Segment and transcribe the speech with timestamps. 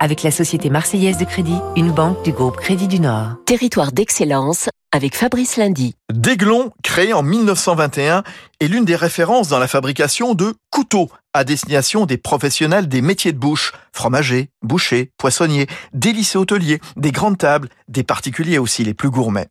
[0.00, 3.36] avec la Société Marseillaise de Crédit, une banque du groupe Crédit du Nord.
[3.46, 5.94] Territoire d'excellence avec Fabrice Lundy.
[6.12, 8.24] Déglon, créé en 1921,
[8.58, 13.32] est l'une des références dans la fabrication de couteaux à destination des professionnels des métiers
[13.32, 18.94] de bouche, fromagers, bouchers, poissonniers, des lycées hôteliers, des grandes tables, des particuliers aussi les
[18.94, 19.48] plus gourmets.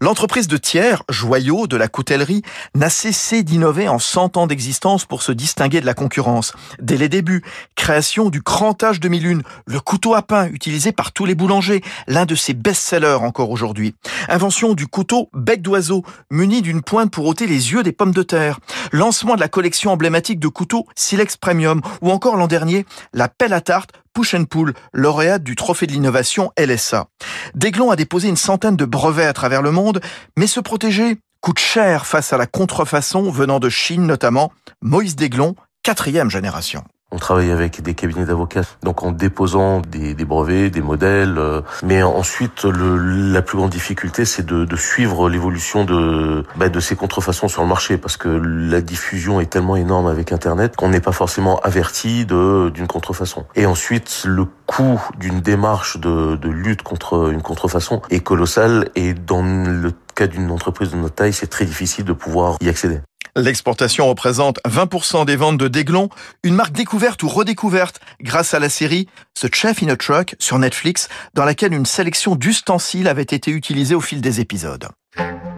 [0.00, 2.42] L'entreprise de Thiers, joyau de la coutellerie,
[2.74, 6.52] n'a cessé d'innover en 100 ans d'existence pour se distinguer de la concurrence.
[6.80, 7.42] Dès les débuts,
[7.74, 12.34] création du crantage demi-lune, le couteau à pain utilisé par tous les boulangers, l'un de
[12.34, 13.94] ses best-sellers encore aujourd'hui.
[14.28, 18.22] Invention du couteau bec d'oiseau, muni d'une pointe pour ôter les yeux des pommes de
[18.22, 18.58] terre.
[18.90, 23.52] Lancement de la collection emblématique de couteaux Silex Premium, ou encore l'an dernier, la pelle
[23.52, 27.06] à tarte Push and Pull, lauréate du Trophée de l'innovation LSA.
[27.54, 30.00] Deglon a déposé une centaine de brevets à travers le monde,
[30.36, 34.50] mais se protéger coûte cher face à la contrefaçon venant de Chine notamment.
[34.80, 36.84] Moïse Deglon, quatrième génération.
[37.14, 41.38] On travaille avec des cabinets d'avocats, donc en déposant des, des brevets, des modèles.
[41.38, 42.96] euh, mais ensuite, le,
[43.32, 47.62] la plus grande difficulté, c'est de, de suivre l'évolution de, bah, de ces contrefaçons sur
[47.62, 51.60] le marché, parce que la diffusion est tellement énorme avec Internet qu'on n'est pas forcément
[51.60, 53.46] averti d'une contrefaçon.
[53.54, 59.14] Et ensuite, le coût d'une démarche de, de lutte contre une contrefaçon est colossal, et
[59.14, 62.98] dans le cas d'une entreprise de notre taille, c'est très difficile de pouvoir y accéder.
[63.36, 66.08] L'exportation représente 20% des ventes de Deglon,
[66.44, 69.08] une marque découverte ou redécouverte grâce à la série
[69.40, 73.96] The Chef in a Truck sur Netflix, dans laquelle une sélection d'ustensiles avait été utilisée
[73.96, 74.88] au fil des épisodes.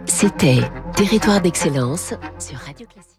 [0.06, 0.60] C'était
[0.94, 3.15] Territoire d'excellence sur Radio Classique.